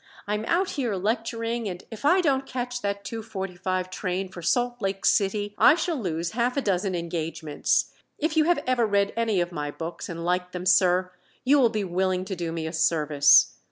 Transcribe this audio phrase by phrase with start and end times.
[0.25, 4.29] I am out here lecturing, and if I don't catch that two forty five train
[4.29, 7.91] for Salt Lake City I shall lose half a dozen engagements.
[8.17, 11.11] If you have ever read any of my books and liked them, sir,
[11.45, 13.53] you will be willing to do me a service.